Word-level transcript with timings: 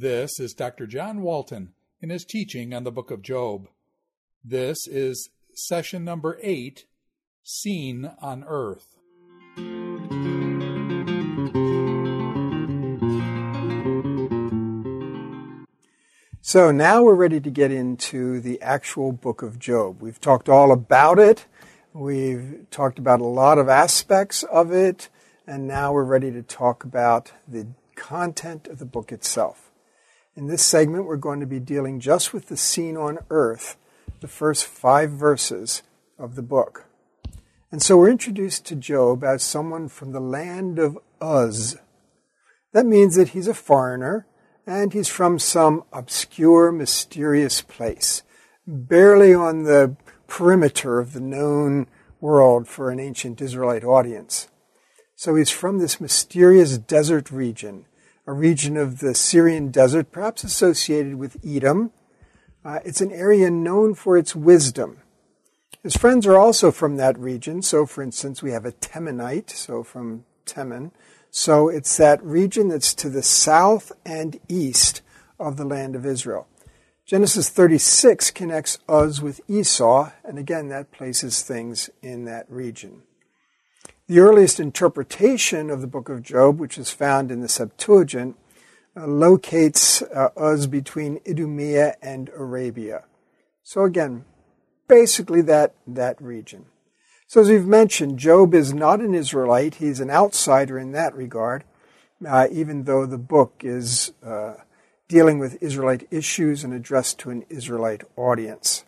This 0.00 0.38
is 0.38 0.54
Dr. 0.54 0.86
John 0.86 1.22
Walton 1.22 1.72
in 2.00 2.10
his 2.10 2.24
teaching 2.24 2.72
on 2.72 2.84
the 2.84 2.92
book 2.92 3.10
of 3.10 3.20
Job. 3.20 3.66
This 4.44 4.86
is 4.86 5.30
session 5.52 6.04
number 6.04 6.38
eight 6.40 6.84
Scene 7.42 8.08
on 8.22 8.44
Earth. 8.46 8.94
So 16.42 16.70
now 16.70 17.02
we're 17.02 17.16
ready 17.16 17.40
to 17.40 17.50
get 17.50 17.72
into 17.72 18.38
the 18.38 18.62
actual 18.62 19.10
book 19.10 19.42
of 19.42 19.58
Job. 19.58 20.00
We've 20.00 20.20
talked 20.20 20.48
all 20.48 20.70
about 20.70 21.18
it. 21.18 21.46
We've 21.92 22.66
talked 22.70 23.00
about 23.00 23.20
a 23.20 23.24
lot 23.24 23.58
of 23.58 23.68
aspects 23.68 24.44
of 24.44 24.70
it. 24.70 25.08
And 25.44 25.66
now 25.66 25.92
we're 25.92 26.04
ready 26.04 26.30
to 26.30 26.42
talk 26.42 26.84
about 26.84 27.32
the 27.48 27.66
content 27.96 28.68
of 28.68 28.78
the 28.78 28.86
book 28.86 29.10
itself. 29.10 29.67
In 30.38 30.46
this 30.46 30.64
segment, 30.64 31.06
we're 31.06 31.16
going 31.16 31.40
to 31.40 31.46
be 31.46 31.58
dealing 31.58 31.98
just 31.98 32.32
with 32.32 32.46
the 32.46 32.56
scene 32.56 32.96
on 32.96 33.18
earth, 33.28 33.76
the 34.20 34.28
first 34.28 34.66
five 34.66 35.10
verses 35.10 35.82
of 36.16 36.36
the 36.36 36.42
book. 36.42 36.86
And 37.72 37.82
so 37.82 37.96
we're 37.96 38.12
introduced 38.12 38.64
to 38.66 38.76
Job 38.76 39.24
as 39.24 39.42
someone 39.42 39.88
from 39.88 40.12
the 40.12 40.20
land 40.20 40.78
of 40.78 40.96
Uz. 41.20 41.78
That 42.72 42.86
means 42.86 43.16
that 43.16 43.30
he's 43.30 43.48
a 43.48 43.52
foreigner 43.52 44.28
and 44.64 44.92
he's 44.92 45.08
from 45.08 45.40
some 45.40 45.82
obscure, 45.92 46.70
mysterious 46.70 47.60
place, 47.60 48.22
barely 48.64 49.34
on 49.34 49.64
the 49.64 49.96
perimeter 50.28 51.00
of 51.00 51.14
the 51.14 51.20
known 51.20 51.88
world 52.20 52.68
for 52.68 52.92
an 52.92 53.00
ancient 53.00 53.40
Israelite 53.40 53.82
audience. 53.82 54.46
So 55.16 55.34
he's 55.34 55.50
from 55.50 55.78
this 55.78 56.00
mysterious 56.00 56.78
desert 56.78 57.32
region, 57.32 57.86
a 58.28 58.32
region 58.34 58.76
of 58.76 58.98
the 58.98 59.14
Syrian 59.14 59.70
desert, 59.70 60.12
perhaps 60.12 60.44
associated 60.44 61.14
with 61.14 61.42
Edom. 61.42 61.92
Uh, 62.62 62.78
it's 62.84 63.00
an 63.00 63.10
area 63.10 63.50
known 63.50 63.94
for 63.94 64.18
its 64.18 64.36
wisdom. 64.36 64.98
His 65.82 65.96
friends 65.96 66.26
are 66.26 66.36
also 66.36 66.70
from 66.70 66.98
that 66.98 67.18
region. 67.18 67.62
So, 67.62 67.86
for 67.86 68.02
instance, 68.02 68.42
we 68.42 68.50
have 68.50 68.66
a 68.66 68.72
Temanite, 68.72 69.48
so 69.48 69.82
from 69.82 70.26
Teman. 70.44 70.90
So 71.30 71.70
it's 71.70 71.96
that 71.96 72.22
region 72.22 72.68
that's 72.68 72.92
to 72.96 73.08
the 73.08 73.22
south 73.22 73.92
and 74.04 74.38
east 74.46 75.00
of 75.40 75.56
the 75.56 75.64
land 75.64 75.96
of 75.96 76.04
Israel. 76.04 76.48
Genesis 77.06 77.48
36 77.48 78.30
connects 78.32 78.78
Uz 78.90 79.22
with 79.22 79.40
Esau, 79.48 80.10
and 80.22 80.38
again, 80.38 80.68
that 80.68 80.90
places 80.90 81.40
things 81.40 81.88
in 82.02 82.26
that 82.26 82.44
region. 82.50 83.04
The 84.08 84.20
earliest 84.20 84.58
interpretation 84.58 85.68
of 85.68 85.82
the 85.82 85.86
book 85.86 86.08
of 86.08 86.22
Job, 86.22 86.58
which 86.58 86.78
is 86.78 86.90
found 86.90 87.30
in 87.30 87.42
the 87.42 87.46
Septuagint, 87.46 88.36
uh, 88.96 89.06
locates 89.06 90.00
uh, 90.00 90.30
Uz 90.40 90.66
between 90.66 91.20
Idumea 91.28 91.94
and 92.00 92.30
Arabia. 92.30 93.04
So 93.62 93.84
again, 93.84 94.24
basically 94.88 95.42
that, 95.42 95.74
that 95.86 96.20
region. 96.22 96.64
So, 97.26 97.42
as 97.42 97.50
we've 97.50 97.66
mentioned, 97.66 98.18
Job 98.18 98.54
is 98.54 98.72
not 98.72 99.00
an 99.00 99.14
Israelite. 99.14 99.74
He's 99.74 100.00
an 100.00 100.08
outsider 100.08 100.78
in 100.78 100.92
that 100.92 101.14
regard, 101.14 101.64
uh, 102.26 102.48
even 102.50 102.84
though 102.84 103.04
the 103.04 103.18
book 103.18 103.60
is 103.62 104.14
uh, 104.24 104.54
dealing 105.08 105.38
with 105.38 105.62
Israelite 105.62 106.08
issues 106.10 106.64
and 106.64 106.72
addressed 106.72 107.18
to 107.18 107.30
an 107.30 107.44
Israelite 107.50 108.04
audience. 108.16 108.84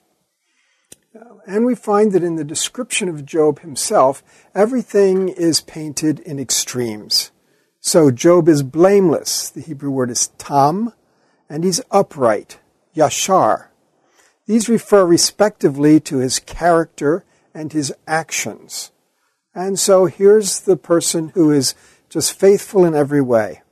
And 1.47 1.66
we 1.66 1.75
find 1.75 2.12
that 2.12 2.22
in 2.22 2.36
the 2.36 2.44
description 2.44 3.08
of 3.08 3.27
Job 3.27 3.61
himself, 3.61 4.22
everything 4.55 5.28
is 5.28 5.61
painted 5.61 6.20
in 6.20 6.39
extremes. 6.39 7.33
So, 7.80 8.11
Job 8.11 8.48
is 8.48 8.62
blameless. 8.62 9.50
The 9.50 9.61
Hebrew 9.61 9.91
word 9.91 10.11
is 10.11 10.28
tam, 10.38 10.92
and 11.48 11.64
he's 11.64 11.81
upright, 11.91 12.58
yashar. 12.94 13.69
These 14.47 14.69
refer 14.69 15.04
respectively 15.04 16.00
to 16.00 16.19
his 16.19 16.38
character 16.38 17.25
and 17.54 17.72
his 17.72 17.93
actions. 18.06 18.91
And 19.54 19.78
so 19.78 20.06
here's 20.06 20.60
the 20.60 20.76
person 20.76 21.31
who 21.31 21.50
is 21.50 21.75
just 22.09 22.38
faithful 22.38 22.84
in 22.84 22.94
every 22.94 23.20
way. 23.20 23.62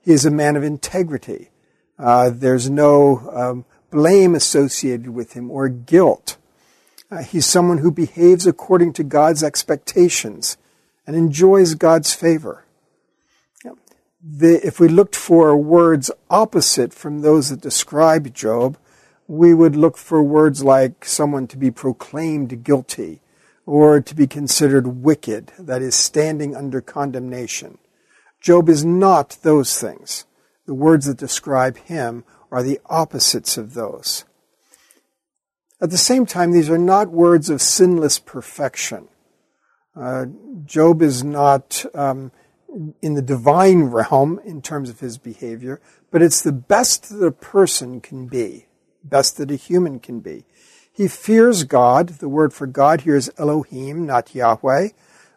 He 0.00 0.12
is 0.12 0.24
a 0.24 0.30
man 0.30 0.56
of 0.56 0.62
integrity. 0.62 1.50
Uh, 1.98 2.30
there's 2.30 2.70
no 2.70 3.30
um, 3.32 3.64
blame 3.90 4.34
associated 4.34 5.10
with 5.10 5.32
him 5.32 5.50
or 5.50 5.68
guilt. 5.68 6.36
Uh, 7.10 7.22
he's 7.22 7.46
someone 7.46 7.78
who 7.78 7.90
behaves 7.90 8.46
according 8.46 8.92
to 8.92 9.02
God's 9.02 9.42
expectations 9.42 10.58
and 11.06 11.16
enjoys 11.16 11.74
God's 11.74 12.12
favor. 12.12 12.64
The, 14.20 14.66
if 14.66 14.80
we 14.80 14.88
looked 14.88 15.16
for 15.16 15.56
words 15.56 16.10
opposite 16.28 16.92
from 16.92 17.20
those 17.20 17.50
that 17.50 17.60
describe 17.60 18.34
Job, 18.34 18.76
we 19.26 19.54
would 19.54 19.76
look 19.76 19.96
for 19.96 20.22
words 20.22 20.64
like 20.64 21.04
someone 21.04 21.46
to 21.46 21.56
be 21.56 21.70
proclaimed 21.70 22.64
guilty 22.64 23.20
or 23.64 24.00
to 24.00 24.14
be 24.14 24.26
considered 24.26 25.02
wicked, 25.02 25.52
that 25.58 25.82
is, 25.82 25.94
standing 25.94 26.56
under 26.56 26.80
condemnation. 26.80 27.78
Job 28.40 28.68
is 28.68 28.84
not 28.84 29.38
those 29.42 29.78
things. 29.78 30.24
The 30.66 30.74
words 30.74 31.06
that 31.06 31.16
describe 31.16 31.76
him 31.76 32.24
are 32.50 32.62
the 32.62 32.80
opposites 32.86 33.56
of 33.56 33.74
those. 33.74 34.24
At 35.80 35.90
the 35.90 35.98
same 35.98 36.26
time, 36.26 36.50
these 36.50 36.70
are 36.70 36.78
not 36.78 37.10
words 37.10 37.50
of 37.50 37.62
sinless 37.62 38.18
perfection. 38.18 39.08
Uh, 39.94 40.26
Job 40.64 41.02
is 41.02 41.22
not 41.22 41.84
um, 41.94 42.32
in 43.00 43.14
the 43.14 43.22
divine 43.22 43.84
realm 43.84 44.40
in 44.44 44.60
terms 44.62 44.90
of 44.90 45.00
his 45.00 45.18
behavior, 45.18 45.80
but 46.10 46.22
it's 46.22 46.42
the 46.42 46.52
best 46.52 47.10
that 47.10 47.24
a 47.24 47.32
person 47.32 48.00
can 48.00 48.26
be, 48.26 48.66
best 49.04 49.36
that 49.36 49.50
a 49.50 49.56
human 49.56 50.00
can 50.00 50.20
be. 50.20 50.44
He 50.92 51.06
fears 51.06 51.62
God. 51.62 52.08
The 52.08 52.28
word 52.28 52.52
for 52.52 52.66
God 52.66 53.02
here 53.02 53.16
is 53.16 53.30
Elohim, 53.38 54.04
not 54.04 54.34
Yahweh. 54.34 54.88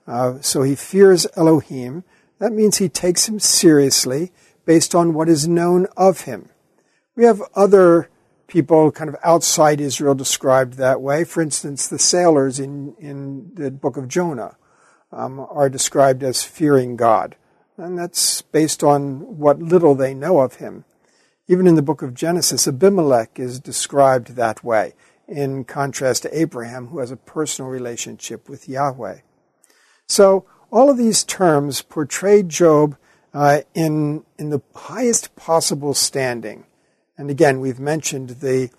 Uh, 0.08 0.42
so 0.42 0.64
he 0.64 0.76
fears 0.76 1.28
Elohim. 1.36 2.04
That 2.40 2.52
means 2.52 2.78
he 2.78 2.90
takes 2.90 3.30
him 3.30 3.40
seriously 3.40 4.32
based 4.66 4.96
on 4.96 5.14
what 5.14 5.30
is 5.30 5.48
known 5.48 5.86
of 5.96 6.22
him. 6.22 6.50
We 7.16 7.26
have 7.26 7.42
other 7.56 8.10
people 8.52 8.92
kind 8.92 9.10
of 9.10 9.16
outside 9.24 9.80
Israel 9.80 10.14
described 10.14 10.74
that 10.74 11.02
way. 11.02 11.24
For 11.24 11.42
instance, 11.42 11.88
the 11.88 11.98
sailors 11.98 12.60
in, 12.60 12.94
in 13.00 13.50
the 13.56 13.72
book 13.72 13.96
of 13.96 14.10
Jonah 14.10 14.58
um, 15.10 15.40
are 15.40 15.70
described 15.70 16.22
as 16.22 16.44
fearing 16.44 16.98
God. 16.98 17.38
And 17.78 17.98
that's 17.98 18.42
based 18.42 18.84
on 18.84 19.38
what 19.38 19.60
little 19.60 19.96
they 19.96 20.14
know 20.14 20.42
of 20.42 20.56
him. 20.56 20.84
Even 21.48 21.66
in 21.66 21.76
the 21.76 21.82
book 21.82 22.02
of 22.02 22.14
Genesis, 22.14 22.68
Abimelech 22.68 23.40
is 23.40 23.58
described 23.58 24.36
that 24.36 24.66
way 24.66 24.96
in 25.30 25.64
contrast 25.64 26.24
to 26.24 26.38
Abraham, 26.38 26.88
who 26.88 27.00
has 27.00 27.10
a 27.10 27.18
personal 27.18 27.72
relationship 27.72 28.50
with 28.50 28.68
Yahweh. 28.68 29.20
So, 30.08 30.46
all 30.72 30.90
of 30.90 30.98
these 30.98 31.24
terms 31.24 31.82
portray 31.82 32.44
Job 32.44 32.98
uh, 33.34 33.62
in, 33.74 34.26
in 34.38 34.50
the 34.50 34.62
highest 34.76 35.36
possible 35.38 35.94
standing. 35.94 36.66
And 37.22 37.30
again, 37.30 37.60
we've 37.60 37.80
mentioned 37.80 38.30
the, 38.42 38.72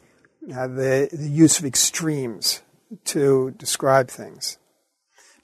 uh, 0.52 0.66
the, 0.66 1.08
the 1.12 1.28
use 1.28 1.60
of 1.60 1.64
extremes 1.64 2.60
to 3.04 3.52
describe 3.52 4.08
things. 4.08 4.58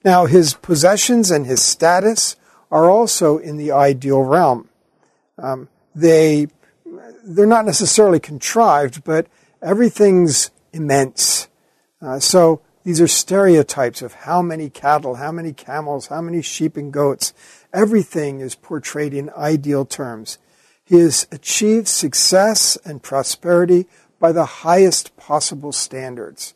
Now, 0.03 0.25
his 0.25 0.55
possessions 0.55 1.31
and 1.31 1.45
his 1.45 1.61
status 1.61 2.35
are 2.69 2.89
also 2.89 3.37
in 3.37 3.55
the 3.55 3.71
ideal 3.71 4.23
realm. 4.23 4.67
Um, 5.37 5.69
they, 5.95 6.47
they're 7.23 7.45
not 7.45 7.65
necessarily 7.65 8.19
contrived, 8.19 9.05
but 9.05 9.27
everything's 9.61 10.51
immense. 10.73 11.47
Uh, 12.01 12.19
so 12.19 12.59
these 12.83 12.99
are 12.99 13.07
stereotypes 13.07 14.01
of 14.01 14.11
how 14.11 14.41
many 14.41 14.69
cattle, 14.69 15.15
how 15.15 15.31
many 15.31 15.53
camels, 15.53 16.07
how 16.07 16.19
many 16.19 16.41
sheep 16.41 16.75
and 16.75 16.91
goats. 16.91 17.33
Everything 17.73 18.41
is 18.41 18.55
portrayed 18.55 19.13
in 19.13 19.29
ideal 19.37 19.85
terms. 19.85 20.37
He 20.89 20.97
has 21.01 21.27
achieved 21.31 21.87
success 21.87 22.75
and 22.83 23.03
prosperity 23.03 23.85
by 24.19 24.31
the 24.31 24.45
highest 24.45 25.15
possible 25.17 25.71
standards. 25.71 26.55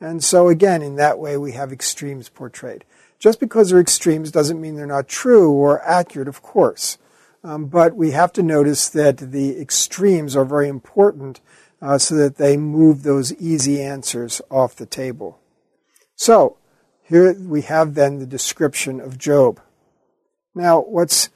And 0.00 0.24
so 0.24 0.48
again, 0.48 0.80
in 0.80 0.96
that 0.96 1.18
way, 1.18 1.36
we 1.36 1.52
have 1.52 1.72
extremes 1.72 2.30
portrayed. 2.30 2.86
Just 3.18 3.38
because 3.38 3.68
they're 3.68 3.78
extremes 3.78 4.30
doesn't 4.30 4.62
mean 4.62 4.76
they're 4.76 4.86
not 4.86 5.08
true 5.08 5.52
or 5.52 5.82
accurate, 5.82 6.26
of 6.26 6.40
course. 6.40 6.96
Um, 7.44 7.66
but 7.66 7.94
we 7.94 8.12
have 8.12 8.32
to 8.32 8.42
notice 8.42 8.88
that 8.88 9.18
the 9.18 9.60
extremes 9.60 10.34
are 10.34 10.46
very 10.46 10.68
important 10.68 11.42
uh, 11.82 11.98
so 11.98 12.14
that 12.14 12.36
they 12.36 12.56
move 12.56 13.02
those 13.02 13.34
easy 13.34 13.82
answers 13.82 14.40
off 14.50 14.74
the 14.74 14.86
table. 14.86 15.38
So, 16.14 16.56
here 17.02 17.34
we 17.34 17.60
have 17.62 17.94
then 17.94 18.20
the 18.20 18.26
description 18.26 19.00
of 19.00 19.18
Job. 19.18 19.60
Now, 20.54 20.80
what's, 20.80 21.28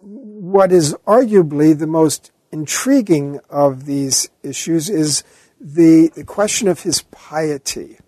what 0.00 0.72
is 0.72 0.94
arguably 1.06 1.78
the 1.78 1.86
most 1.86 2.30
intriguing 2.50 3.40
of 3.48 3.86
these 3.86 4.28
issues 4.42 4.90
is 4.90 5.24
the, 5.60 6.08
the 6.14 6.24
question 6.24 6.68
of 6.68 6.82
his 6.82 7.02
piety. 7.02 7.98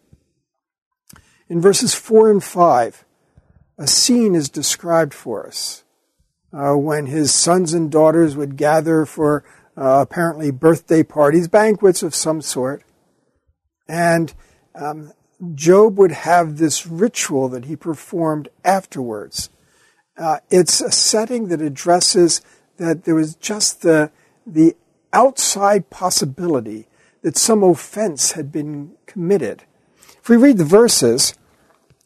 In 1.49 1.61
verses 1.61 1.95
4 1.95 2.31
and 2.31 2.45
5, 2.45 3.05
a 3.79 3.87
scene 3.87 4.35
is 4.35 4.49
described 4.49 5.15
for 5.15 5.47
us 5.47 5.85
uh, 6.53 6.75
when 6.75 7.07
his 7.07 7.35
sons 7.35 7.73
and 7.73 7.91
daughters 7.91 8.37
would 8.37 8.57
gather 8.57 9.05
for 9.05 9.45
uh, 9.77 10.01
apparently 10.09 10.51
birthday 10.51 11.03
parties, 11.03 11.49
banquets 11.49 12.03
of 12.03 12.15
some 12.15 12.41
sort. 12.41 12.85
And 13.89 14.33
um, 14.75 15.13
Job 15.55 15.99
would 15.99 16.13
have 16.13 16.59
this 16.59 16.87
ritual 16.87 17.49
that 17.49 17.65
he 17.65 17.77
performed 17.77 18.49
afterwards. 18.65 19.51
Uh, 20.17 20.39
it's 20.51 20.81
a 20.81 20.93
setting 20.93 21.49
that 21.49 21.61
addresses 21.61 22.41
that 22.77 23.05
there 23.05 23.15
was 23.15 23.35
just 23.37 23.83
the, 23.83 24.11
the 24.47 24.77
outside 25.13 25.91
possibility 25.91 26.87
that 27.23 27.37
some 27.37 27.63
offense 27.63 28.33
had 28.33 28.53
been 28.53 28.93
committed. 29.07 29.65
If 30.21 30.29
we 30.29 30.37
read 30.37 30.59
the 30.59 30.65
verses, 30.65 31.35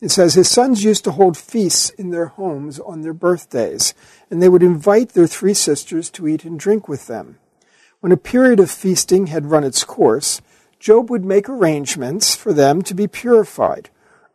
it 0.01 0.11
says, 0.11 0.35
His 0.35 0.51
sons 0.51 0.85
used 0.85 1.05
to 1.05 1.13
hold 1.13 1.37
feasts 1.37 1.91
in 1.91 2.11
their 2.11 2.27
homes 2.27 2.79
on 2.79 3.03
their 3.03 3.13
birthdays, 3.13 3.95
and 4.31 4.43
they 4.43 4.49
would 4.49 4.63
invite 4.63 5.11
their 5.11 5.27
three 5.27 5.55
sisters 5.55 6.09
to 6.11 6.29
eat 6.29 6.45
and 6.45 6.59
drink 6.59 6.89
with 6.89 7.09
them. 7.09 7.39
When 8.01 8.13
a 8.13 8.17
period 8.17 8.61
of 8.61 8.71
feasting 8.71 9.27
had 9.27 9.51
run 9.51 9.65
its 9.65 9.83
course, 9.83 10.41
Job 10.79 11.11
would 11.11 11.25
make 11.25 11.49
arrangements 11.49 12.37
for 12.37 12.53
them 12.53 12.83
to 12.83 12.95
be 12.95 13.09
purified. 13.09 13.91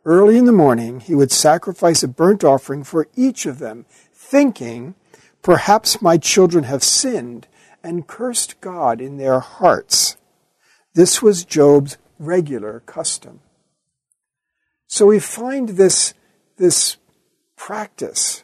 Early 0.06 0.36
in 0.36 0.44
the 0.44 0.52
morning, 0.52 1.00
he 1.00 1.14
would 1.14 1.32
sacrifice 1.32 2.02
a 2.02 2.08
burnt 2.08 2.44
offering 2.44 2.84
for 2.84 3.08
each 3.16 3.46
of 3.46 3.58
them, 3.58 3.86
thinking, 4.12 4.94
Perhaps 5.42 6.00
my 6.00 6.16
children 6.16 6.64
have 6.64 6.82
sinned 6.82 7.46
and 7.82 8.06
cursed 8.06 8.60
God 8.60 9.00
in 9.00 9.18
their 9.18 9.40
hearts. 9.40 10.16
This 10.94 11.20
was 11.20 11.44
Job's 11.44 11.98
regular 12.18 12.80
custom. 12.80 13.40
So 14.86 15.06
we 15.06 15.18
find 15.18 15.70
this, 15.70 16.14
this 16.56 16.96
practice. 17.56 18.42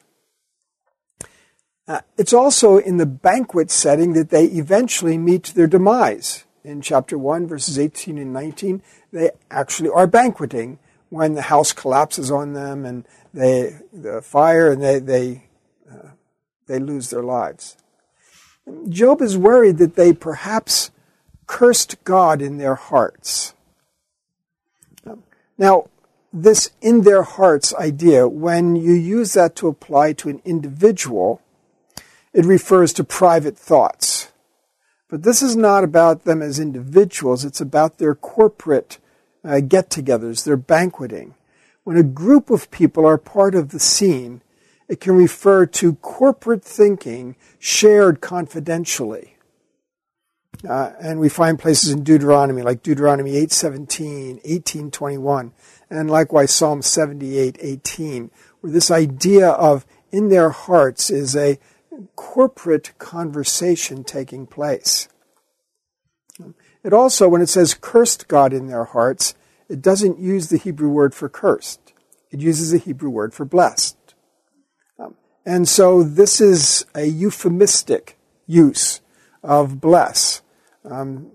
Uh, 1.89 2.01
it's 2.19 2.33
also 2.33 2.77
in 2.79 2.99
the 2.99 3.07
banquet 3.07 3.71
setting 3.71 4.13
that 4.13 4.31
they 4.31 4.45
eventually 4.45 5.17
meet 5.17 5.45
their 5.55 5.67
demise. 5.67 6.45
In 6.63 6.83
chapter 6.83 7.17
1, 7.17 7.47
verses 7.47 7.79
18 7.79 8.19
and 8.19 8.33
19, 8.33 8.83
they 9.13 9.31
actually 9.51 9.89
are 9.89 10.07
banqueting 10.07 10.79
when 11.11 11.35
the 11.35 11.43
house 11.43 11.73
collapses 11.73 12.31
on 12.31 12.55
them 12.55 12.87
and 12.87 13.07
they, 13.35 13.77
the 13.93 14.23
fire 14.23 14.73
and 14.73 14.83
they, 14.83 14.99
they, 14.99 15.45
uh, 15.91 16.11
they 16.67 16.79
lose 16.79 17.11
their 17.11 17.23
lives. 17.23 17.77
Job 18.89 19.21
is 19.21 19.37
worried 19.37 19.79
that 19.79 19.97
they 19.97 20.13
perhaps 20.13 20.91
cursed 21.47 22.03
God 22.05 22.41
in 22.41 22.59
their 22.59 22.77
hearts. 22.77 23.55
Now, 25.59 25.89
this 26.33 26.71
in 26.81 27.03
their 27.03 27.23
hearts 27.23 27.75
idea, 27.75 28.29
when 28.29 28.77
you 28.77 28.93
use 28.93 29.33
that 29.35 29.57
to 29.57 29.69
apply 29.69 30.13
to 30.15 30.29
an 30.29 30.41
individual, 30.45 31.43
it 32.33 32.45
refers 32.45 32.93
to 32.95 33.05
private 33.05 33.59
thoughts. 33.59 34.31
But 35.09 35.25
this 35.25 35.43
is 35.43 35.57
not 35.57 35.83
about 35.83 36.25
them 36.25 36.41
as 36.41 36.61
individuals, 36.61 37.45
it's 37.45 37.61
about 37.61 37.99
their 37.99 38.15
corporate 38.15 38.99
uh, 39.45 39.61
get 39.61 39.91
togethers, 39.91 40.45
they're 40.45 40.57
banqueting. 40.57 41.35
When 41.85 41.97
a 41.97 42.03
group 42.03 42.51
of 42.51 42.71
people 42.71 43.07
are 43.07 43.19
part 43.19 43.55
of 43.55 43.71
the 43.71 43.81
scene, 43.81 44.43
it 44.89 45.01
can 45.01 45.15
refer 45.15 45.67
to 45.67 45.95
corporate 45.97 46.65
thinking 46.65 47.37
shared 47.59 48.21
confidentially. 48.21 49.37
Uh, 50.69 50.93
and 51.01 51.21
we 51.21 51.29
find 51.29 51.59
places 51.59 51.91
in 51.91 52.03
Deuteronomy, 52.03 52.61
like 52.61 52.83
Deuteronomy 52.83 53.33
8.17, 53.33 54.45
18.21, 54.45 55.53
and 55.89 56.11
likewise 56.11 56.53
Psalm 56.53 56.83
78, 56.83 57.57
18, 57.61 58.31
where 58.61 58.73
this 58.73 58.91
idea 58.91 59.49
of 59.49 59.87
in 60.11 60.29
their 60.29 60.51
hearts 60.51 61.09
is 61.09 61.35
a 61.35 61.59
corporate 62.17 62.93
conversation 62.99 64.05
taking 64.05 64.47
place. 64.47 65.09
It 66.83 66.93
also, 66.93 67.29
when 67.29 67.43
it 67.43 67.49
says 67.49 67.75
cursed 67.75 68.29
God 68.29 68.53
in 68.53 68.67
their 68.67 68.85
hearts, 68.85 69.35
it 69.69 69.83
doesn't 69.83 70.19
use 70.19 70.49
the 70.49 70.57
Hebrew 70.57 70.89
word 70.89 71.15
for 71.15 71.29
cursed. 71.29 71.93
It 72.31 72.41
uses 72.41 72.71
the 72.71 72.79
Hebrew 72.79 73.11
word 73.11 73.35
for 73.35 73.45
blessed. 73.45 73.97
Um, 74.99 75.15
and 75.45 75.69
so 75.69 76.03
this 76.03 76.41
is 76.41 76.87
a 76.95 77.05
euphemistic 77.05 78.19
use 78.47 79.01
of 79.43 79.81
bless. 79.81 80.43
Um, 80.85 81.31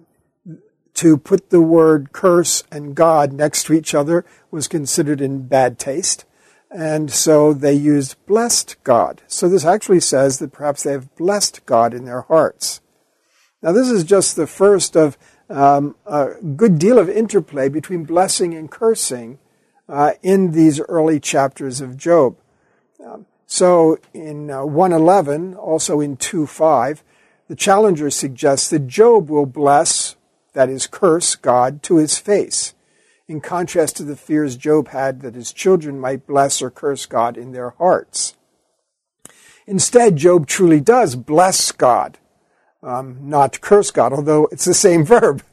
to 0.96 1.18
put 1.18 1.50
the 1.50 1.62
word 1.62 2.12
curse 2.14 2.64
and 2.72 2.96
God 2.96 3.34
next 3.34 3.66
to 3.66 3.74
each 3.74 3.94
other 3.94 4.26
was 4.50 4.68
considered 4.68 5.22
in 5.22 5.48
bad 5.48 5.78
taste. 5.78 6.26
And 6.72 7.12
so 7.12 7.54
they 7.54 7.74
used 7.74 8.18
blessed 8.26 8.78
God. 8.84 9.22
So 9.28 9.48
this 9.48 9.66
actually 9.66 10.00
says 10.00 10.40
that 10.40 10.54
perhaps 10.54 10.84
they 10.84 10.94
have 10.94 11.16
blessed 11.16 11.66
God 11.66 11.94
in 11.94 12.06
their 12.06 12.22
hearts. 12.22 12.82
Now, 13.62 13.72
this 13.72 13.90
is 13.90 14.04
just 14.04 14.36
the 14.36 14.48
first 14.48 14.96
of 14.96 15.18
um, 15.50 15.96
a 16.06 16.34
good 16.56 16.80
deal 16.80 16.98
of 16.98 17.10
interplay 17.10 17.70
between 17.70 18.04
blessing 18.04 18.54
and 18.54 18.70
cursing 18.70 19.40
uh, 19.88 20.14
in 20.24 20.52
these 20.52 20.80
early 20.82 21.20
chapters 21.20 21.82
of 21.82 21.98
Job. 21.98 22.38
Um, 23.06 23.26
so 23.46 24.00
in 24.14 24.50
uh, 24.50 24.66
111, 24.66 25.54
also 25.56 26.00
in 26.00 26.18
2.5, 26.18 27.02
the 27.48 27.56
challenger 27.56 28.10
suggests 28.10 28.70
that 28.70 28.88
Job 28.88 29.30
will 29.30 29.46
bless 29.46 30.16
that 30.56 30.70
is, 30.70 30.88
curse 30.88 31.36
God 31.36 31.84
to 31.84 31.98
his 31.98 32.18
face, 32.18 32.74
in 33.28 33.42
contrast 33.42 33.98
to 33.98 34.04
the 34.04 34.16
fears 34.16 34.56
Job 34.56 34.88
had 34.88 35.22
that 35.22 35.36
his 35.36 35.54
children 35.54 36.00
might 36.00 36.26
bless 36.26 36.62
or 36.62 36.72
curse 36.72 37.06
God 37.06 37.38
in 37.38 37.52
their 37.52 37.72
hearts. 37.72 38.36
Instead, 39.68 40.16
Job 40.16 40.48
truly 40.48 40.80
does 40.80 41.16
bless 41.16 41.72
God, 41.72 42.18
um, 42.86 43.18
not 43.22 43.60
curse 43.62 43.92
God, 43.92 44.14
although 44.14 44.48
it's 44.52 44.66
the 44.66 44.74
same 44.74 45.04
verb 45.06 45.44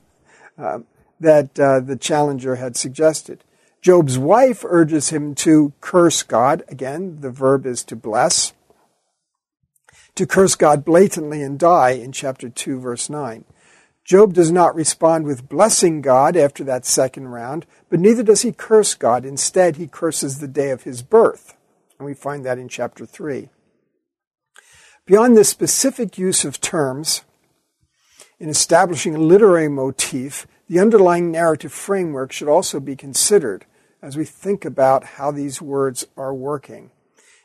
uh, 0.59 0.81
that 1.19 1.59
uh, 1.59 1.81
the 1.81 1.97
challenger 1.97 2.57
had 2.57 2.77
suggested. 2.77 3.43
Job's 3.81 4.19
wife 4.19 4.65
urges 4.65 5.09
him 5.09 5.35
to 5.37 5.73
curse 5.81 6.23
God. 6.23 6.63
Again, 6.69 7.21
the 7.21 7.31
verb 7.31 7.67
is 7.67 7.83
to 7.85 7.97
bless. 7.97 8.53
To 10.15 10.27
curse 10.27 10.55
God 10.55 10.85
blatantly 10.85 11.43
and 11.43 11.59
die 11.59 11.91
in 11.91 12.13
chapter 12.13 12.49
2, 12.49 12.79
verse 12.79 13.11
9. 13.11 13.45
Job 14.05 14.35
does 14.35 14.53
not 14.53 14.75
respond 14.75 15.25
with 15.25 15.49
blessing 15.49 16.01
God 16.01 16.37
after 16.37 16.63
that 16.65 16.85
second 16.85 17.29
round, 17.29 17.67
but 17.89 17.99
neither 17.99 18.23
does 18.23 18.43
he 18.43 18.53
curse 18.53 18.95
God. 18.95 19.25
Instead, 19.25 19.77
he 19.77 19.87
curses 19.87 20.39
the 20.39 20.49
day 20.49 20.71
of 20.71 20.83
his 20.83 21.03
birth. 21.03 21.57
And 21.99 22.07
we 22.07 22.15
find 22.15 22.45
that 22.45 22.59
in 22.59 22.69
chapter 22.69 23.07
3. 23.07 23.49
Beyond 25.05 25.37
this 25.37 25.49
specific 25.49 26.17
use 26.17 26.45
of 26.45 26.61
terms, 26.61 27.25
in 28.39 28.49
establishing 28.49 29.17
a 29.17 29.21
literary 29.21 29.69
motif, 29.69 30.47
the 30.69 30.79
underlying 30.79 31.33
narrative 31.33 31.73
framework 31.73 32.31
should 32.31 32.47
also 32.47 32.79
be 32.79 32.95
considered 32.95 33.67
as 34.01 34.17
we 34.17 34.25
think 34.25 34.65
about 34.65 35.05
how 35.05 35.33
these 35.33 35.61
words 35.61 36.07
are 36.17 36.33
working. 36.33 36.93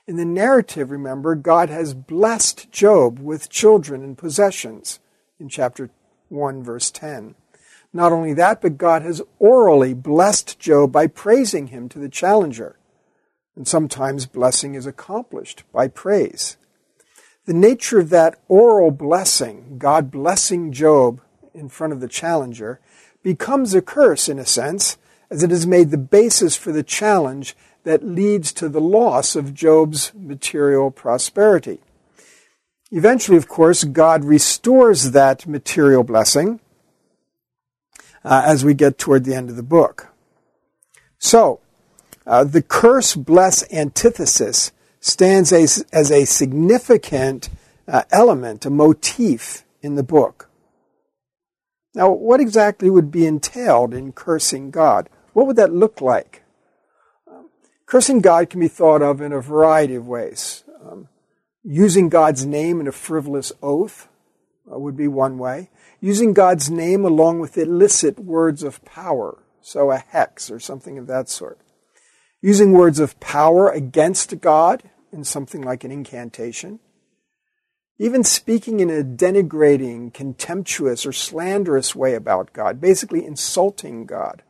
In 0.06 0.18
the 0.18 0.26
narrative, 0.26 0.92
remember, 0.92 1.34
God 1.34 1.70
has 1.70 1.96
blessed 1.96 2.72
Job 2.72 3.18
with 3.18 3.50
children 3.50 4.04
and 4.04 4.16
possessions 4.16 5.00
in 5.40 5.50
chapter 5.50 5.90
1, 6.30 6.64
verse 6.64 6.92
10. 6.92 7.34
Not 7.92 8.12
only 8.12 8.34
that, 8.36 8.62
but 8.62 8.78
God 8.78 9.02
has 9.02 9.22
orally 9.40 9.96
blessed 9.96 10.60
Job 10.60 10.92
by 10.92 11.08
praising 11.08 11.68
him 11.68 11.90
to 11.90 11.98
the 11.98 12.10
challenger. 12.10 12.78
And 13.56 13.68
sometimes 13.68 14.28
blessing 14.28 14.76
is 14.76 14.86
accomplished 14.86 15.64
by 15.74 15.88
praise. 15.88 16.58
The 17.48 17.54
nature 17.54 17.98
of 17.98 18.10
that 18.10 18.38
oral 18.50 18.92
blessing, 18.92 19.78
God 19.78 20.12
blessing 20.12 20.74
Job 20.74 21.22
in 21.54 21.70
front 21.70 21.94
of 21.94 22.02
the 22.02 22.08
challenger, 22.10 22.82
becomes 23.24 23.74
a 23.74 23.82
curse 23.82 24.28
in 24.28 24.38
a 24.38 24.46
sense, 24.46 24.98
as 25.30 25.44
it 25.44 25.52
has 25.52 25.66
made 25.66 25.90
the 25.90 25.98
basis 25.98 26.58
for 26.58 26.74
the 26.74 26.84
challenge 26.84 27.56
that 27.86 28.04
leads 28.04 28.52
to 28.52 28.68
the 28.68 28.82
loss 28.82 29.34
of 29.38 29.54
Job's 29.54 30.12
material 30.14 30.92
prosperity. 30.92 31.80
Eventually, 32.92 33.38
of 33.38 33.48
course, 33.48 33.86
God 33.86 34.26
restores 34.26 35.12
that 35.12 35.48
material 35.48 36.04
blessing 36.04 36.60
uh, 38.26 38.44
as 38.46 38.66
we 38.66 38.74
get 38.74 38.98
toward 38.98 39.24
the 39.24 39.36
end 39.36 39.50
of 39.50 39.56
the 39.56 39.64
book. 39.64 40.08
So, 41.18 41.62
uh, 42.26 42.44
the 42.44 42.62
curse 42.62 43.16
bless 43.16 43.64
antithesis 43.72 44.74
stands 45.00 45.52
as, 45.54 45.86
as 45.92 46.12
a 46.12 46.26
significant 46.26 47.50
uh, 47.88 48.04
element, 48.12 48.66
a 48.66 48.70
motif 48.70 49.64
in 49.82 49.96
the 49.96 50.04
book. 50.04 50.50
Now, 51.94 52.12
what 52.12 52.40
exactly 52.40 52.90
would 52.90 53.12
be 53.12 53.26
entailed 53.26 53.94
in 53.94 54.12
cursing 54.12 54.72
God? 54.72 55.10
What 55.34 55.48
would 55.48 55.56
that 55.56 55.74
look 55.74 56.02
like? 56.02 56.44
Um, 57.28 57.50
cursing 57.86 58.20
God 58.22 58.50
can 58.50 58.60
be 58.60 58.68
thought 58.68 59.02
of 59.02 59.22
in 59.22 59.32
a 59.32 59.42
variety 59.42 59.96
of 59.96 60.08
ways. 60.08 60.64
Um, 60.84 61.08
Using 61.70 62.08
God's 62.08 62.46
name 62.46 62.80
in 62.80 62.88
a 62.88 62.94
frivolous 62.94 63.52
oath 63.62 64.08
uh, 64.72 64.80
would 64.80 64.96
be 64.96 65.10
one 65.10 65.38
way. 65.38 65.70
Using 66.00 66.32
God's 66.32 66.72
name 66.72 67.04
along 67.04 67.42
with 67.42 67.58
illicit 67.58 68.18
words 68.20 68.64
of 68.64 68.84
power, 68.86 69.44
so 69.60 69.92
a 69.92 69.98
hex 69.98 70.50
or 70.50 70.62
something 70.62 70.98
of 70.98 71.08
that 71.08 71.28
sort. 71.28 71.60
Using 72.42 72.72
words 72.72 73.00
of 73.00 73.20
power 73.20 73.70
against 73.70 74.40
God 74.42 74.84
in 75.12 75.24
something 75.24 75.62
like 75.62 75.84
an 75.84 75.92
incantation. 75.92 76.80
even 78.00 78.24
speaking 78.24 78.80
in 78.80 78.90
a 78.90 79.04
denigrating, 79.04 80.14
contemptuous, 80.14 81.06
or 81.06 81.12
slanderous 81.12 81.96
way 81.96 82.14
about 82.14 82.54
God, 82.54 82.80
basically 82.80 83.26
insulting 83.26 84.06
God, 84.06 84.44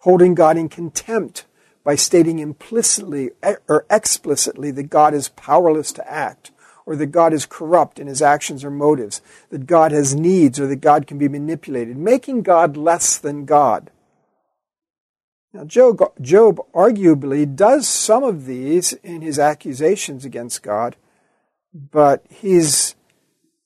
holding 0.00 0.34
God 0.34 0.56
in 0.56 0.68
contempt 0.68 1.46
by 1.82 1.94
stating 1.94 2.38
implicitly 2.38 3.30
or 3.68 3.86
explicitly 3.88 4.70
that 4.72 4.90
God 4.90 5.14
is 5.14 5.30
powerless 5.30 5.92
to 5.92 6.10
act, 6.10 6.50
or 6.84 6.94
that 6.96 7.06
God 7.06 7.32
is 7.32 7.46
corrupt 7.46 7.98
in 7.98 8.06
his 8.06 8.20
actions 8.20 8.64
or 8.64 8.70
motives, 8.70 9.20
that 9.50 9.66
God 9.66 9.92
has 9.92 10.14
needs, 10.14 10.60
or 10.60 10.66
that 10.66 10.76
God 10.76 11.06
can 11.06 11.18
be 11.18 11.28
manipulated, 11.28 11.96
making 11.96 12.42
God 12.42 12.76
less 12.76 13.18
than 13.18 13.44
God. 13.44 13.90
Now, 15.56 15.64
Job, 15.64 16.02
Job 16.20 16.60
arguably 16.74 17.56
does 17.56 17.88
some 17.88 18.22
of 18.22 18.44
these 18.44 18.92
in 18.92 19.22
his 19.22 19.38
accusations 19.38 20.24
against 20.24 20.62
God 20.62 20.96
but 21.76 22.24
he's, 22.30 22.94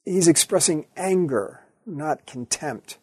he's 0.04 0.28
expressing 0.28 0.87
anger, 0.97 1.61
not 1.87 2.26
contempt. 2.26 2.99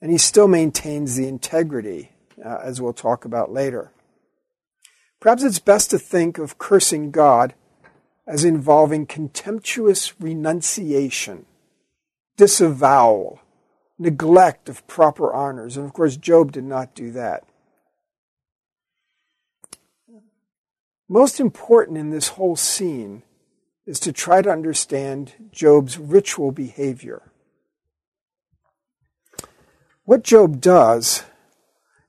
And 0.00 0.12
he 0.12 0.18
still 0.18 0.46
maintains 0.46 1.16
the 1.16 1.26
integrity, 1.26 2.12
uh, 2.44 2.58
as 2.62 2.80
we'll 2.80 2.92
talk 2.92 3.24
about 3.24 3.52
later. 3.52 3.90
Perhaps 5.20 5.42
it's 5.42 5.58
best 5.58 5.90
to 5.90 5.98
think 5.98 6.38
of 6.38 6.58
cursing 6.58 7.10
God 7.10 7.54
as 8.26 8.44
involving 8.44 9.06
contemptuous 9.06 10.20
renunciation, 10.20 11.46
disavowal, 12.36 13.40
neglect 13.98 14.68
of 14.68 14.86
proper 14.86 15.32
honors. 15.32 15.76
And 15.76 15.84
of 15.84 15.92
course, 15.92 16.16
Job 16.16 16.52
did 16.52 16.64
not 16.64 16.94
do 16.94 17.10
that. 17.12 17.47
Most 21.08 21.40
important 21.40 21.96
in 21.96 22.10
this 22.10 22.28
whole 22.28 22.56
scene 22.56 23.22
is 23.86 23.98
to 24.00 24.12
try 24.12 24.42
to 24.42 24.50
understand 24.50 25.32
Job's 25.50 25.98
ritual 25.98 26.52
behavior. 26.52 27.32
What 30.04 30.22
Job 30.22 30.60
does 30.60 31.24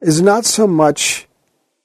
is 0.01 0.21
not 0.21 0.43
so 0.43 0.67
much 0.67 1.27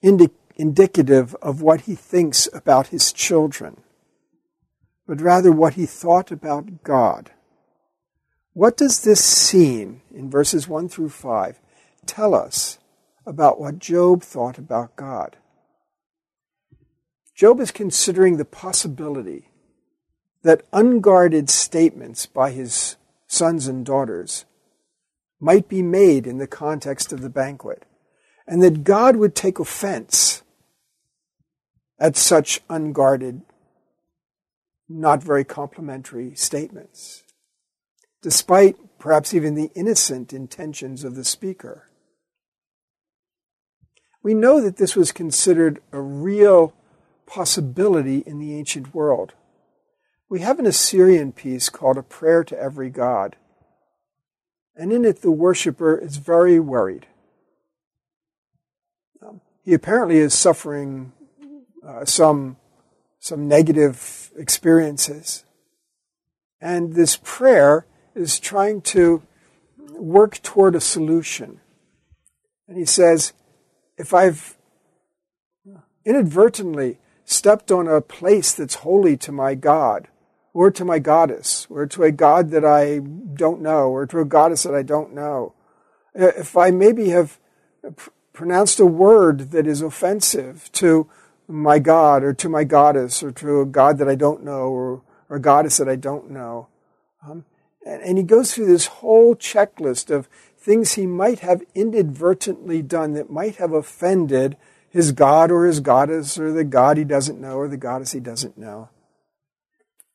indi- 0.03 0.31
indicative 0.57 1.37
of 1.37 1.63
what 1.63 1.83
he 1.83 1.95
thinks 1.95 2.49
about 2.53 2.89
his 2.89 3.13
children, 3.13 3.83
but 5.07 5.21
rather 5.21 5.53
what 5.53 5.75
he 5.75 5.87
thought 5.87 6.33
about 6.33 6.83
God. 6.83 7.31
What 8.55 8.77
does 8.77 9.03
this 9.03 9.25
scene 9.25 10.03
in 10.13 10.31
verses 10.31 10.67
1 10.67 10.89
through 10.89 11.11
5 11.11 11.61
tell 12.07 12.35
us 12.35 12.79
about 13.25 13.61
what 13.61 13.79
Job 13.79 14.23
thought 14.23 14.59
about 14.59 14.97
God? 14.97 15.37
Job 17.35 17.59
is 17.61 17.71
considering 17.71 18.37
the 18.37 18.45
possibility 18.45 19.49
that 20.43 20.63
unguarded 20.73 21.51
statements 21.51 22.27
by 22.27 22.51
his 22.53 22.97
sons 23.27 23.67
and 23.67 23.85
daughters 23.85 24.45
might 25.41 25.69
be 25.69 25.83
made 25.83 26.27
in 26.27 26.39
the 26.39 26.47
context 26.47 27.13
of 27.13 27.21
the 27.21 27.29
banquet, 27.29 27.85
and 28.47 28.63
that 28.63 28.85
God 28.85 29.17
would 29.17 29.35
take 29.35 29.59
offense 29.59 30.43
at 31.99 32.17
such 32.17 32.61
unguarded, 32.71 33.43
not 34.89 35.23
very 35.23 35.45
complimentary 35.45 36.35
statements, 36.35 37.25
despite 38.23 38.77
perhaps 38.99 39.35
even 39.35 39.55
the 39.55 39.71
innocent 39.75 40.33
intentions 40.33 41.03
of 41.05 41.15
the 41.15 41.25
speaker. 41.25 41.89
We 44.23 44.35
know 44.35 44.61
that 44.61 44.77
this 44.77 44.95
was 44.95 45.13
considered 45.13 45.83
a 45.93 46.01
real 46.01 46.73
possibility 47.27 48.19
in 48.19 48.39
the 48.39 48.57
ancient 48.57 48.95
world. 48.95 49.35
We 50.29 50.41
have 50.41 50.59
an 50.59 50.67
Assyrian 50.67 51.33
piece 51.33 51.69
called 51.69 51.99
A 51.99 52.03
Prayer 52.03 52.45
to 52.45 52.59
Every 52.59 52.91
God. 52.91 53.37
And 54.77 54.93
in 54.93 55.05
it, 55.05 55.23
the 55.23 55.31
worshiper 55.31 55.97
is 55.97 56.17
very 56.17 56.59
worried. 56.59 57.07
Um, 59.25 59.41
he 59.65 59.75
apparently 59.75 60.19
is 60.19 60.35
suffering 60.35 61.13
uh, 61.87 62.05
some, 62.05 62.57
some 63.21 63.47
negative 63.47 64.31
experiences. 64.37 65.45
And 66.61 66.95
this 66.95 67.19
prayer 67.23 67.87
is 68.15 68.41
trying 68.41 68.81
to 68.83 69.23
work 69.93 70.43
toward 70.43 70.75
a 70.75 70.81
solution. 70.81 71.61
And 72.67 72.79
he 72.79 72.85
says, 72.85 73.33
if 73.97 74.13
I've 74.13 74.57
inadvertently 76.05 76.99
stepped 77.25 77.73
on 77.73 77.89
a 77.89 78.01
place 78.01 78.53
that's 78.53 78.77
holy 78.77 79.17
to 79.19 79.33
my 79.33 79.55
God, 79.55 80.09
or 80.53 80.71
to 80.71 80.85
my 80.85 80.99
goddess, 80.99 81.67
or 81.71 81.87
to 81.87 82.03
a 82.05 82.13
god 82.13 82.51
that 82.51 82.65
I 82.65 82.99
don't 82.99 83.61
know, 83.61 83.89
or 83.89 84.07
to 84.07 84.21
a 84.21 84.25
goddess 84.25 84.63
that 84.63 84.75
I 84.75 84.83
don't 84.83 85.15
know. 85.15 85.55
If 86.15 86.57
I 86.57 86.71
maybe 86.71 87.09
have 87.09 87.39
pr- 87.97 88.11
pronounced 88.33 88.79
a 88.79 88.87
word 88.87 89.51
that 89.51 89.67
is 89.67 89.83
offensive 89.83 90.71
to 90.73 91.09
my 91.49 91.79
god, 91.79 92.23
or 92.23 92.33
to 92.35 92.49
my 92.49 92.65
goddess, 92.65 93.23
or 93.23 93.33
to 93.33 93.61
a 93.61 93.67
god 93.67 93.99
that 93.99 94.09
I 94.09 94.15
don't 94.15 94.45
know, 94.45 94.69
or, 94.69 95.03
or 95.29 95.37
a 95.37 95.41
goddess 95.41 95.79
that 95.79 95.89
I 95.89 95.97
don't 95.97 96.31
know. 96.31 96.69
Um, 97.27 97.45
and, 97.85 98.03
and 98.03 98.19
he 98.19 98.25
goes 98.25 98.55
through 98.55 98.67
this 98.67 98.87
whole 98.87 99.35
checklist 99.35 100.11
of 100.11 100.29
things 100.57 100.93
he 100.93 101.07
might 101.07 101.41
have 101.41 101.63
inadvertently 101.75 102.81
done 102.81 103.13
that 103.13 103.31
might 103.31 103.57
have 103.57 103.73
offended 103.73 104.57
his 104.95 105.11
god 105.11 105.51
or 105.51 105.67
his 105.67 105.81
goddess, 105.81 106.39
or 106.39 106.53
the 106.53 106.63
god 106.63 106.97
he 106.97 107.03
doesn't 107.03 107.41
know, 107.41 107.57
or 107.57 107.67
the 107.67 107.77
goddess 107.77 108.13
he 108.13 108.21
doesn't 108.21 108.57
know. 108.57 108.89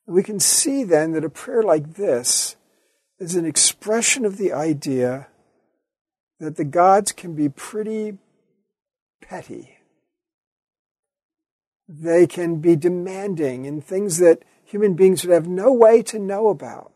We 0.06 0.22
can 0.22 0.40
see 0.40 0.84
then 0.84 1.12
that 1.12 1.22
a 1.22 1.28
prayer 1.28 1.62
like 1.62 1.94
this 1.96 2.56
is 3.18 3.36
an 3.36 3.44
expression 3.44 4.24
of 4.24 4.38
the 4.38 4.54
idea 4.54 5.28
that 6.38 6.56
the 6.56 6.64
gods 6.64 7.12
can 7.12 7.34
be 7.34 7.50
pretty 7.50 8.16
petty. 9.20 9.76
They 11.86 12.26
can 12.26 12.56
be 12.56 12.74
demanding 12.74 13.66
in 13.66 13.82
things 13.82 14.16
that 14.16 14.42
human 14.64 14.94
beings 14.94 15.22
would 15.22 15.34
have 15.34 15.46
no 15.46 15.70
way 15.70 16.02
to 16.04 16.18
know 16.18 16.48
about. 16.48 16.90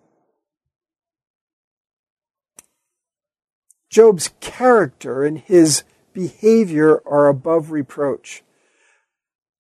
Job's 3.90 4.30
character 4.40 5.22
and 5.22 5.38
his 5.38 5.84
behavior 6.14 7.02
are 7.04 7.28
above 7.28 7.70
reproach 7.70 8.42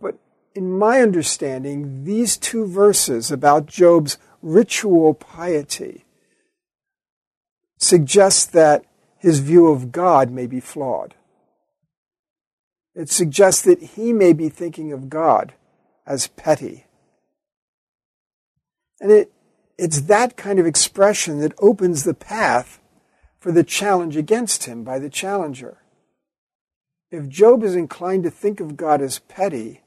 But 0.00 0.16
in 0.54 0.78
my 0.78 1.02
understanding, 1.02 2.04
these 2.04 2.36
two 2.38 2.66
verses 2.66 3.30
about 3.30 3.66
Job's 3.66 4.16
ritual 4.40 5.14
piety 5.14 6.04
suggest 7.78 8.52
that 8.52 8.84
his 9.18 9.40
view 9.40 9.68
of 9.68 9.92
God 9.92 10.30
may 10.30 10.46
be 10.46 10.60
flawed. 10.60 11.14
It 12.94 13.10
suggests 13.10 13.62
that 13.62 13.82
he 13.82 14.12
may 14.12 14.32
be 14.32 14.48
thinking 14.48 14.92
of 14.92 15.10
God 15.10 15.54
as 16.06 16.28
petty. 16.28 16.86
And 19.00 19.10
it, 19.10 19.32
it's 19.76 20.02
that 20.02 20.36
kind 20.36 20.58
of 20.58 20.66
expression 20.66 21.40
that 21.40 21.54
opens 21.58 22.04
the 22.04 22.14
path 22.14 22.80
for 23.40 23.50
the 23.50 23.64
challenge 23.64 24.16
against 24.16 24.64
him 24.64 24.84
by 24.84 24.98
the 24.98 25.10
challenger. 25.10 25.78
If 27.14 27.28
Job 27.28 27.62
is 27.62 27.76
inclined 27.76 28.24
to 28.24 28.30
think 28.30 28.58
of 28.58 28.76
God 28.76 29.00
as 29.00 29.20
petty, 29.20 29.82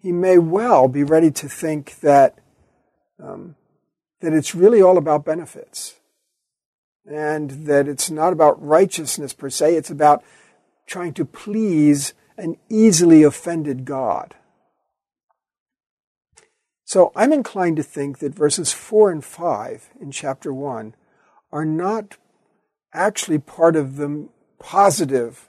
he 0.00 0.12
may 0.12 0.38
well 0.38 0.86
be 0.86 1.02
ready 1.02 1.32
to 1.32 1.48
think 1.48 1.98
that, 1.98 2.38
um, 3.20 3.56
that 4.20 4.32
it's 4.32 4.54
really 4.54 4.80
all 4.80 4.98
about 4.98 5.24
benefits 5.24 5.96
and 7.04 7.66
that 7.66 7.88
it's 7.88 8.08
not 8.08 8.32
about 8.32 8.64
righteousness 8.64 9.32
per 9.32 9.50
se, 9.50 9.74
it's 9.74 9.90
about 9.90 10.22
trying 10.86 11.12
to 11.14 11.24
please 11.24 12.14
an 12.36 12.56
easily 12.68 13.24
offended 13.24 13.84
God. 13.84 14.36
So 16.84 17.10
I'm 17.16 17.32
inclined 17.32 17.78
to 17.78 17.82
think 17.82 18.20
that 18.20 18.32
verses 18.32 18.72
4 18.72 19.10
and 19.10 19.24
5 19.24 19.90
in 20.00 20.12
chapter 20.12 20.54
1 20.54 20.94
are 21.50 21.64
not 21.64 22.16
actually 22.94 23.40
part 23.40 23.74
of 23.74 23.96
the 23.96 24.28
positive 24.60 25.47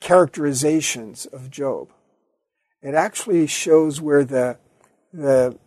characterizations 0.00 1.26
of 1.26 1.50
Job 1.50 1.92
it 2.82 2.94
actually 2.94 3.46
shows 3.46 4.00
where 4.00 4.24
the, 4.24 4.58
the 5.12 5.58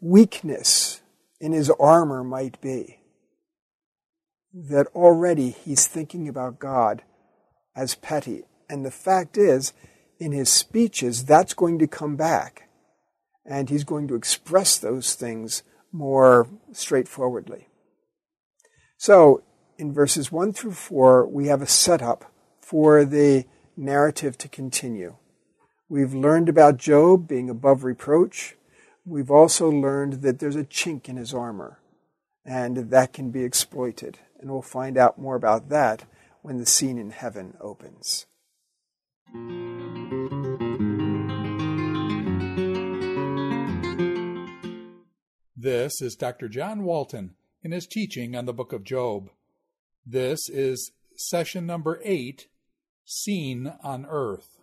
weakness 0.00 1.00
in 1.40 1.52
his 1.52 1.70
armor 1.70 2.22
might 2.22 2.60
be. 2.60 3.00
That 4.54 4.86
already 4.88 5.50
he's 5.50 5.86
thinking 5.86 6.28
about 6.28 6.58
God 6.58 7.02
as 7.74 7.94
petty. 7.94 8.42
And 8.68 8.84
the 8.84 8.90
fact 8.90 9.36
is, 9.36 9.72
in 10.18 10.32
his 10.32 10.50
speeches, 10.50 11.24
that's 11.24 11.54
going 11.54 11.78
to 11.78 11.86
come 11.86 12.16
back. 12.16 12.68
And 13.44 13.68
he's 13.68 13.84
going 13.84 14.06
to 14.08 14.14
express 14.14 14.78
those 14.78 15.14
things 15.14 15.62
more 15.90 16.46
straightforwardly. 16.72 17.66
So, 18.98 19.42
in 19.78 19.92
verses 19.92 20.30
1 20.30 20.52
through 20.52 20.72
4, 20.72 21.26
we 21.26 21.48
have 21.48 21.60
a 21.60 21.66
setup 21.66 22.31
for 22.72 23.04
the 23.04 23.44
narrative 23.76 24.38
to 24.38 24.48
continue. 24.48 25.14
We've 25.90 26.14
learned 26.14 26.48
about 26.48 26.78
Job 26.78 27.28
being 27.28 27.50
above 27.50 27.84
reproach. 27.84 28.56
we've 29.04 29.30
also 29.30 29.70
learned 29.70 30.22
that 30.22 30.38
there's 30.38 30.56
a 30.56 30.64
chink 30.64 31.06
in 31.06 31.18
his 31.18 31.34
armor, 31.34 31.80
and 32.46 32.88
that 32.88 33.12
can 33.12 33.30
be 33.30 33.44
exploited. 33.44 34.20
And 34.40 34.50
we'll 34.50 34.62
find 34.62 34.96
out 34.96 35.18
more 35.18 35.34
about 35.34 35.68
that 35.68 36.04
when 36.40 36.56
the 36.56 36.64
scene 36.64 36.96
in 36.96 37.10
heaven 37.10 37.58
opens. 37.60 38.24
This 45.54 46.00
is 46.00 46.16
Dr. 46.16 46.48
John 46.48 46.84
Walton 46.84 47.34
in 47.62 47.72
his 47.72 47.86
teaching 47.86 48.34
on 48.34 48.46
the 48.46 48.54
book 48.54 48.72
of 48.72 48.82
Job. 48.82 49.28
This 50.06 50.48
is 50.48 50.92
session 51.14 51.66
number 51.66 52.00
eight 52.02 52.48
Scene 53.04 53.72
on 53.82 54.06
Earth. 54.08 54.58